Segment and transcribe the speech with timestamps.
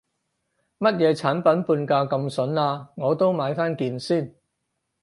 [0.79, 4.33] 乜嘢產品半價咁筍啊，我都買返件先